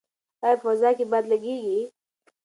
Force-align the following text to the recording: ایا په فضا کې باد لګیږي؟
ایا 0.45 0.55
په 0.59 0.63
فضا 0.69 0.89
کې 0.97 1.05
باد 1.11 1.23
لګیږي؟ 1.31 1.79